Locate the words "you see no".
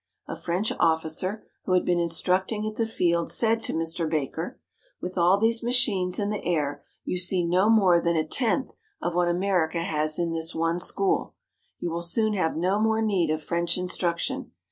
7.05-7.69